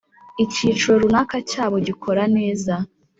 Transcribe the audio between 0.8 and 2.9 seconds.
runaka cyabo gikora neza.